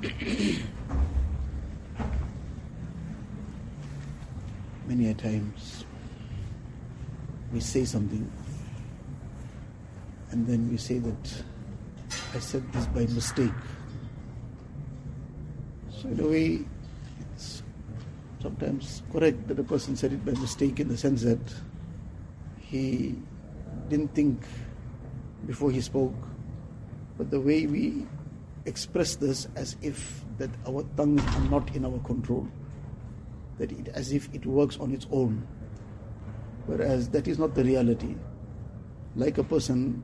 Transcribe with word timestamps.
Many 4.88 5.10
a 5.10 5.14
times 5.14 5.84
we 7.52 7.60
say 7.60 7.84
something 7.84 8.30
and 10.30 10.46
then 10.46 10.70
we 10.70 10.78
say 10.78 10.98
that 11.00 11.44
I 12.34 12.38
said 12.38 12.72
this 12.72 12.86
by 12.86 13.00
mistake. 13.12 13.52
So 15.90 16.08
in 16.08 16.20
a 16.20 16.26
way, 16.26 16.64
it's 17.34 17.62
sometimes 18.40 19.02
correct 19.12 19.48
that 19.48 19.58
a 19.58 19.64
person 19.64 19.96
said 19.96 20.14
it 20.14 20.24
by 20.24 20.32
mistake 20.32 20.80
in 20.80 20.88
the 20.88 20.96
sense 20.96 21.20
that 21.22 21.44
he 22.58 23.16
didn't 23.90 24.14
think 24.14 24.40
before 25.46 25.70
he 25.70 25.82
spoke, 25.82 26.14
but 27.18 27.30
the 27.30 27.40
way 27.40 27.66
we 27.66 28.06
express 28.66 29.16
this 29.16 29.48
as 29.56 29.76
if 29.82 30.24
that 30.38 30.50
our 30.66 30.84
tongues 30.96 31.22
are 31.22 31.50
not 31.50 31.74
in 31.74 31.84
our 31.84 31.98
control, 32.00 32.46
that 33.58 33.72
it 33.72 33.88
as 33.88 34.12
if 34.12 34.32
it 34.34 34.44
works 34.46 34.78
on 34.78 34.92
its 34.92 35.06
own, 35.10 35.46
whereas 36.66 37.08
that 37.10 37.28
is 37.28 37.38
not 37.38 37.54
the 37.54 37.64
reality. 37.64 38.14
Like 39.16 39.38
a 39.38 39.44
person 39.44 40.02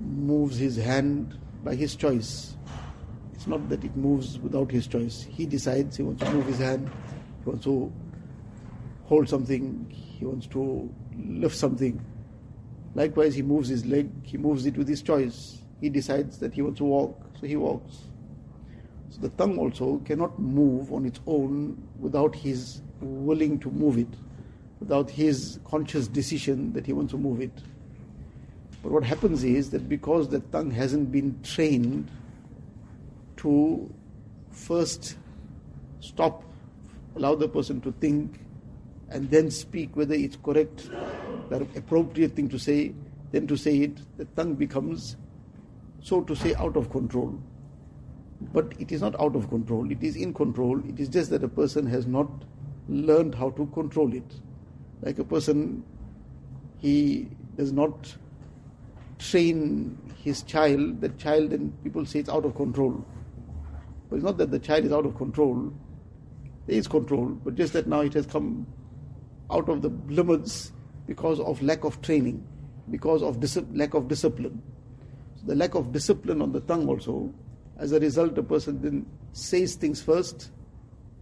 moves 0.00 0.58
his 0.58 0.76
hand 0.76 1.38
by 1.62 1.74
his 1.74 1.94
choice. 1.94 2.56
It's 3.34 3.46
not 3.46 3.68
that 3.68 3.84
it 3.84 3.96
moves 3.96 4.38
without 4.38 4.70
his 4.70 4.86
choice. 4.86 5.22
He 5.22 5.46
decides 5.46 5.96
he 5.96 6.02
wants 6.02 6.22
to 6.24 6.30
move 6.32 6.46
his 6.46 6.58
hand, 6.58 6.90
he 7.42 7.50
wants 7.50 7.64
to 7.64 7.92
hold 9.04 9.28
something, 9.28 9.86
he 9.90 10.24
wants 10.24 10.46
to 10.48 10.92
lift 11.16 11.56
something. 11.56 12.04
Likewise, 12.94 13.34
he 13.34 13.42
moves 13.42 13.68
his 13.68 13.86
leg, 13.86 14.10
he 14.22 14.36
moves 14.36 14.66
it 14.66 14.76
with 14.76 14.88
his 14.88 15.00
choice. 15.02 15.58
He 15.80 15.88
decides 15.88 16.38
that 16.38 16.52
he 16.52 16.62
wants 16.62 16.78
to 16.78 16.84
walk, 16.84 17.18
so 17.40 17.46
he 17.46 17.56
walks. 17.56 18.04
So 19.10 19.20
the 19.20 19.30
tongue 19.30 19.58
also 19.58 19.98
cannot 20.04 20.38
move 20.38 20.92
on 20.92 21.06
its 21.06 21.20
own 21.26 21.82
without 21.98 22.34
his 22.34 22.82
willing 23.00 23.58
to 23.60 23.70
move 23.70 23.98
it, 23.98 24.14
without 24.78 25.10
his 25.10 25.58
conscious 25.64 26.06
decision 26.06 26.72
that 26.74 26.86
he 26.86 26.92
wants 26.92 27.12
to 27.12 27.18
move 27.18 27.40
it. 27.40 27.52
But 28.82 28.92
what 28.92 29.04
happens 29.04 29.44
is 29.44 29.70
that 29.70 29.88
because 29.88 30.28
the 30.28 30.40
tongue 30.40 30.70
hasn't 30.70 31.10
been 31.10 31.40
trained 31.42 32.10
to 33.38 33.92
first 34.50 35.16
stop, 36.00 36.44
allow 37.16 37.34
the 37.34 37.48
person 37.48 37.80
to 37.82 37.92
think, 37.92 38.40
and 39.10 39.30
then 39.30 39.50
speak 39.50 39.96
whether 39.96 40.14
it's 40.14 40.36
correct, 40.36 40.88
the 41.48 41.66
appropriate 41.76 42.36
thing 42.36 42.48
to 42.48 42.58
say, 42.58 42.94
then 43.32 43.46
to 43.46 43.56
say 43.56 43.78
it, 43.78 43.98
the 44.16 44.24
tongue 44.36 44.54
becomes, 44.54 45.16
so 46.00 46.22
to 46.22 46.34
say, 46.34 46.54
out 46.54 46.76
of 46.76 46.90
control. 46.90 47.38
But 48.52 48.72
it 48.78 48.90
is 48.90 49.02
not 49.02 49.20
out 49.20 49.36
of 49.36 49.48
control, 49.48 49.90
it 49.90 50.02
is 50.02 50.16
in 50.16 50.32
control. 50.32 50.80
It 50.88 50.98
is 50.98 51.08
just 51.08 51.30
that 51.30 51.44
a 51.44 51.48
person 51.48 51.86
has 51.86 52.06
not 52.06 52.30
learned 52.88 53.34
how 53.34 53.50
to 53.50 53.66
control 53.66 54.14
it. 54.14 54.40
Like 55.02 55.18
a 55.18 55.24
person, 55.24 55.84
he 56.78 57.28
does 57.56 57.72
not 57.72 58.14
train 59.18 59.98
his 60.22 60.42
child, 60.42 61.00
that 61.02 61.18
child, 61.18 61.52
and 61.52 61.82
people 61.84 62.04
say 62.06 62.20
it's 62.20 62.28
out 62.28 62.44
of 62.44 62.54
control. 62.54 63.04
But 64.08 64.16
it's 64.16 64.24
not 64.24 64.38
that 64.38 64.50
the 64.50 64.58
child 64.58 64.84
is 64.84 64.92
out 64.92 65.06
of 65.06 65.16
control. 65.16 65.72
There 66.66 66.76
is 66.76 66.88
control, 66.88 67.26
but 67.44 67.54
just 67.54 67.72
that 67.74 67.86
now 67.86 68.00
it 68.00 68.14
has 68.14 68.26
come 68.26 68.66
out 69.50 69.68
of 69.68 69.82
the 69.82 69.90
limits 70.08 70.72
because 71.06 71.40
of 71.40 71.62
lack 71.62 71.84
of 71.84 72.00
training, 72.02 72.46
because 72.90 73.22
of 73.22 73.40
dis- 73.40 73.58
lack 73.72 73.94
of 73.94 74.08
discipline. 74.08 74.62
The 75.44 75.54
lack 75.54 75.74
of 75.74 75.92
discipline 75.92 76.42
on 76.42 76.52
the 76.52 76.60
tongue 76.60 76.88
also, 76.88 77.32
as 77.78 77.92
a 77.92 78.00
result, 78.00 78.36
a 78.38 78.42
person 78.42 78.80
then 78.82 79.06
says 79.32 79.74
things 79.74 80.02
first 80.02 80.50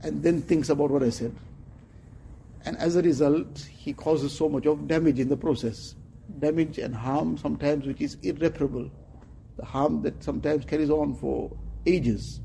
and 0.03 0.23
then 0.23 0.43
thinks 0.43 0.69
about 0.69 0.91
what 0.91 1.03
I 1.03 1.11
said. 1.11 1.35
And 2.65 2.77
as 2.79 2.97
a 2.97 3.03
result, 3.03 3.59
he 3.59 3.93
causes 3.93 4.33
so 4.33 4.49
much 4.49 4.67
of 4.67 4.89
damage 4.89 5.21
in 5.21 5.29
the 5.29 5.37
process 5.37 5.95
damage 6.39 6.79
and 6.79 6.95
harm 6.95 7.37
sometimes 7.37 7.87
which 7.87 8.01
is 8.01 8.17
irreparable. 8.23 8.91
The 9.57 9.65
harm 9.65 10.03
that 10.03 10.23
sometimes 10.23 10.65
carries 10.65 10.91
on 10.91 11.15
for 11.15 11.51
ages. 11.87 12.41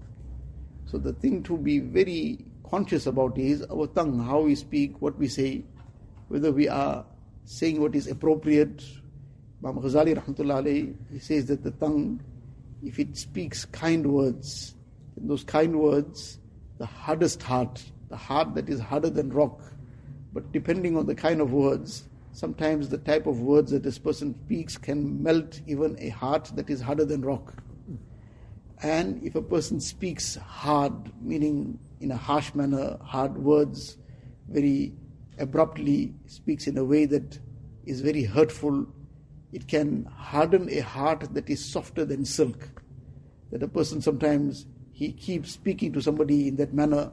So 0.85 0.97
the 0.97 1.13
thing 1.13 1.43
to 1.43 1.57
be 1.57 1.79
very 1.79 2.45
conscious 2.69 3.05
about 3.05 3.37
is 3.37 3.63
our 3.63 3.87
tongue, 3.87 4.19
how 4.19 4.41
we 4.41 4.55
speak, 4.55 5.01
what 5.01 5.17
we 5.17 5.27
say, 5.27 5.63
whether 6.27 6.51
we 6.51 6.67
are 6.67 7.05
saying 7.45 7.81
what 7.81 7.95
is 7.95 8.07
appropriate. 8.07 8.83
Imam 9.63 9.81
Ghazali 9.81 10.15
rahmatullah 10.15 10.95
he 11.11 11.19
says 11.19 11.45
that 11.45 11.63
the 11.63 11.71
tongue, 11.71 12.19
if 12.83 12.99
it 12.99 13.15
speaks 13.17 13.65
kind 13.65 14.05
words, 14.05 14.75
in 15.15 15.27
those 15.27 15.43
kind 15.43 15.79
words, 15.79 16.39
the 16.79 16.85
hardest 16.85 17.41
heart, 17.41 17.83
the 18.09 18.17
heart 18.17 18.55
that 18.55 18.67
is 18.67 18.79
harder 18.79 19.09
than 19.09 19.29
rock, 19.29 19.61
but 20.33 20.51
depending 20.51 20.97
on 20.97 21.05
the 21.05 21.15
kind 21.15 21.39
of 21.39 21.53
words, 21.53 22.09
Sometimes 22.33 22.89
the 22.89 22.97
type 22.97 23.27
of 23.27 23.41
words 23.41 23.69
that 23.71 23.83
this 23.83 23.99
person 23.99 24.33
speaks 24.45 24.75
can 24.75 25.21
melt 25.21 25.61
even 25.67 25.95
a 25.99 26.09
heart 26.09 26.51
that 26.55 26.67
is 26.67 26.81
harder 26.81 27.05
than 27.05 27.21
rock. 27.21 27.53
And 28.81 29.23
if 29.23 29.35
a 29.35 29.41
person 29.41 29.79
speaks 29.79 30.35
hard, 30.35 30.93
meaning 31.21 31.79
in 32.01 32.09
a 32.09 32.17
harsh 32.17 32.55
manner, 32.55 32.97
hard 33.03 33.37
words, 33.37 33.97
very 34.49 34.93
abruptly, 35.37 36.15
speaks 36.25 36.65
in 36.65 36.75
a 36.79 36.83
way 36.83 37.05
that 37.05 37.37
is 37.85 38.01
very 38.01 38.23
hurtful, 38.23 38.87
it 39.53 39.67
can 39.67 40.05
harden 40.05 40.67
a 40.69 40.79
heart 40.79 41.33
that 41.33 41.49
is 41.49 41.63
softer 41.63 42.03
than 42.03 42.25
silk. 42.25 42.69
That 43.51 43.63
a 43.63 43.67
person 43.67 44.01
sometimes 44.01 44.65
he 44.91 45.11
keeps 45.11 45.51
speaking 45.51 45.93
to 45.93 46.01
somebody 46.01 46.47
in 46.47 46.55
that 46.57 46.73
manner 46.73 47.11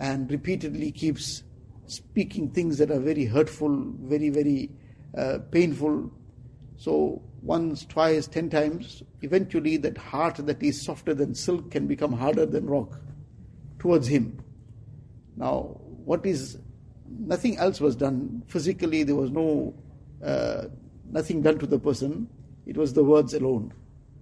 and 0.00 0.30
repeatedly 0.30 0.92
keeps 0.92 1.42
speaking 1.86 2.50
things 2.50 2.78
that 2.78 2.90
are 2.90 3.00
very 3.00 3.24
hurtful, 3.24 3.92
very, 4.02 4.28
very 4.28 4.70
uh, 5.16 5.38
painful. 5.50 6.10
So, 6.76 7.22
once, 7.42 7.84
twice, 7.84 8.26
ten 8.26 8.50
times, 8.50 9.02
eventually 9.22 9.76
that 9.78 9.96
heart 9.96 10.36
that 10.36 10.62
is 10.62 10.80
softer 10.80 11.14
than 11.14 11.34
silk 11.34 11.70
can 11.70 11.86
become 11.86 12.12
harder 12.12 12.46
than 12.46 12.66
rock 12.66 13.00
towards 13.78 14.06
him. 14.06 14.40
Now, 15.36 15.80
what 16.04 16.26
is, 16.26 16.58
nothing 17.08 17.56
else 17.58 17.80
was 17.80 17.96
done. 17.96 18.42
Physically, 18.46 19.02
there 19.04 19.14
was 19.14 19.30
no, 19.30 19.74
uh, 20.24 20.66
nothing 21.10 21.42
done 21.42 21.58
to 21.58 21.66
the 21.66 21.78
person. 21.78 22.28
It 22.66 22.76
was 22.76 22.92
the 22.92 23.04
words 23.04 23.34
alone, 23.34 23.72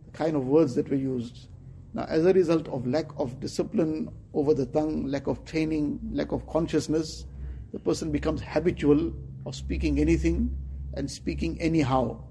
the 0.04 0.12
kind 0.12 0.36
of 0.36 0.46
words 0.46 0.74
that 0.76 0.88
were 0.88 0.96
used. 0.96 1.48
Now, 1.94 2.04
as 2.04 2.26
a 2.26 2.32
result 2.32 2.68
of 2.68 2.86
lack 2.86 3.06
of 3.18 3.40
discipline 3.40 4.10
over 4.34 4.54
the 4.54 4.66
tongue, 4.66 5.06
lack 5.06 5.26
of 5.26 5.44
training, 5.44 5.98
lack 6.12 6.32
of 6.32 6.46
consciousness, 6.46 7.24
the 7.72 7.78
person 7.78 8.10
becomes 8.10 8.42
habitual 8.42 9.12
of 9.46 9.54
speaking 9.54 9.98
anything 9.98 10.54
and 10.94 11.10
speaking 11.10 11.60
anyhow. 11.60 12.22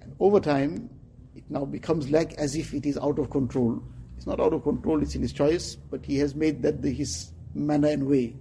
And 0.00 0.14
over 0.20 0.40
time, 0.40 0.90
it 1.34 1.44
now 1.48 1.64
becomes 1.64 2.10
like 2.10 2.34
as 2.34 2.54
if 2.56 2.72
it 2.72 2.86
is 2.86 2.98
out 2.98 3.18
of 3.18 3.30
control. 3.30 3.82
It's 4.16 4.26
not 4.26 4.40
out 4.40 4.52
of 4.52 4.62
control, 4.62 5.02
it's 5.02 5.14
in 5.14 5.22
his 5.22 5.32
choice, 5.32 5.74
but 5.74 6.04
he 6.04 6.16
has 6.18 6.34
made 6.34 6.62
that 6.62 6.82
the, 6.82 6.92
his 6.92 7.32
manner 7.54 7.88
and 7.88 8.06
way. 8.06 8.36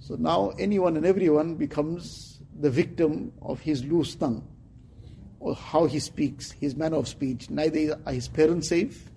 So 0.00 0.16
now 0.16 0.52
anyone 0.58 0.96
and 0.96 1.04
everyone 1.04 1.56
becomes 1.56 2.37
the 2.60 2.70
victim 2.70 3.32
of 3.42 3.60
his 3.60 3.84
loose 3.84 4.14
tongue 4.14 4.46
or 5.40 5.54
how 5.54 5.86
he 5.86 6.00
speaks, 6.00 6.50
his 6.52 6.74
manner 6.74 6.96
of 6.96 7.08
speech. 7.08 7.48
Neither 7.48 7.98
are 8.04 8.12
his 8.12 8.28
parents 8.28 8.68
safe, 8.68 9.10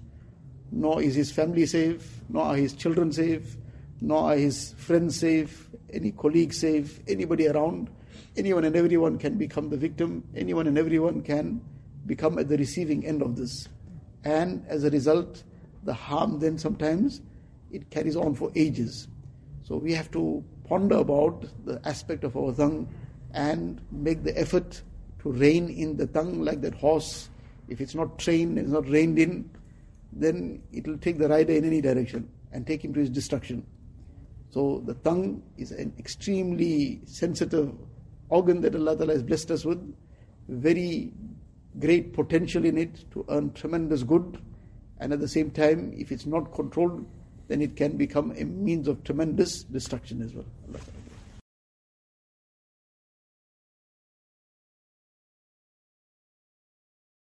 nor 0.72 1.02
is 1.02 1.16
his 1.16 1.32
family 1.32 1.66
safe, 1.66 2.22
nor 2.30 2.44
are 2.44 2.56
his 2.56 2.74
children 2.74 3.12
safe, 3.12 3.58
nor 4.00 4.32
are 4.32 4.36
his 4.36 4.74
friends 4.78 5.20
safe, 5.20 5.70
any 5.92 6.12
colleague 6.12 6.54
safe, 6.54 7.00
anybody 7.08 7.48
around. 7.48 7.90
Anyone 8.38 8.64
and 8.64 8.76
everyone 8.76 9.18
can 9.18 9.38
become 9.38 9.70
the 9.70 9.78
victim, 9.78 10.24
anyone 10.36 10.68
and 10.68 10.78
everyone 10.78 11.22
can 11.22 11.62
become 12.06 12.38
at 12.40 12.48
the 12.48 12.58
receiving 12.58 13.06
end 13.06 13.22
of 13.22 13.36
this. 13.36 13.68
And 14.24 14.64
as 14.68 14.84
a 14.84 14.90
result, 14.90 15.44
the 15.84 15.94
harm 15.94 16.40
then 16.40 16.58
sometimes 16.58 17.22
it 17.72 17.90
carries 17.90 18.16
on 18.16 18.36
for 18.36 18.52
ages. 18.56 19.08
So 19.64 19.78
we 19.78 19.94
have 19.94 20.12
to 20.12 20.44
ponder 20.66 20.98
about 20.98 21.46
the 21.66 21.82
aspect 21.86 22.24
of 22.24 22.38
our 22.38 22.54
tongue 22.54 22.88
and 23.34 23.82
make 23.92 24.24
the 24.24 24.38
effort 24.40 24.82
to 25.22 25.32
rein 25.32 25.70
in 25.70 25.98
the 25.98 26.08
tongue 26.08 26.44
like 26.44 26.62
that 26.62 26.76
horse. 26.76 27.30
If 27.70 27.80
it's 27.82 27.96
not 27.96 28.20
trained, 28.20 28.58
it's 28.58 28.70
not 28.70 28.88
reined 28.88 29.20
in, 29.20 29.50
then 30.12 30.62
it 30.74 30.88
will 30.88 30.98
take 30.98 31.18
the 31.18 31.30
rider 31.30 31.54
in 31.54 31.64
any 31.64 31.82
direction 31.82 32.30
and 32.52 32.68
take 32.68 32.84
him 32.84 32.94
to 32.94 33.00
his 33.00 33.10
destruction. 33.10 33.66
So 34.50 34.84
the 34.86 34.96
tongue 34.96 35.42
is 35.58 35.72
an 35.72 35.94
extremely 35.98 37.02
sensitive 37.06 37.74
organ 38.30 38.62
that 38.62 38.76
Allah 38.76 38.98
Ta'ala 38.98 39.14
has 39.14 39.24
blessed 39.24 39.52
us 39.52 39.64
with, 39.64 39.96
very 40.50 41.14
great 41.80 42.14
potential 42.14 42.66
in 42.66 42.78
it 42.78 43.10
to 43.12 43.26
earn 43.30 43.54
tremendous 43.54 44.04
good, 44.04 44.42
and 45.00 45.14
at 45.14 45.20
the 45.20 45.28
same 45.28 45.52
time, 45.52 45.94
if 45.98 46.12
it's 46.12 46.26
not 46.26 46.54
controlled, 46.54 47.06
then 47.48 47.62
it 47.62 47.76
can 47.76 47.98
become 47.98 48.32
a 48.38 48.44
means 48.44 48.88
of 48.88 49.04
tremendous 49.04 49.64
destruction 49.64 50.22
as 50.22 50.34
well. 50.34 50.46